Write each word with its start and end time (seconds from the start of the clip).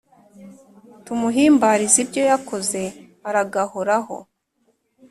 Tumuhimbariz’ibyo 1.05 2.21
yakoze 2.31 2.81
aragahoraho 3.27 4.15